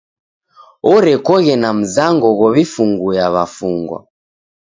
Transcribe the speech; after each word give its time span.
Orekoghe 0.93 1.55
na 1.61 1.69
mzango 1.79 2.27
ghow'ifunguya 2.39 3.25
w'afungwa. 3.33 3.99